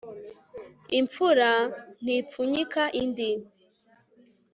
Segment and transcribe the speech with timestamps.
[0.99, 1.49] imfura
[2.03, 3.31] ntipfunyika indi